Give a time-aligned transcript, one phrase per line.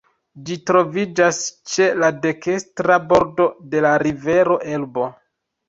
[0.45, 1.41] Ĝi troviĝas
[1.73, 5.09] ĉe la dekstra bordo de la rivero Elbo.